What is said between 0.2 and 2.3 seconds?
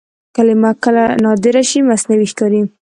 کلمه که نادره شي مصنوعي